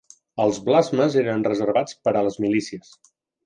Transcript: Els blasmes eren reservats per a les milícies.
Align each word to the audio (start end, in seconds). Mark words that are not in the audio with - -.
Els 0.45 0.59
blasmes 0.69 1.19
eren 1.23 1.47
reservats 1.49 2.01
per 2.09 2.17
a 2.23 2.27
les 2.31 2.41
milícies. 2.47 2.95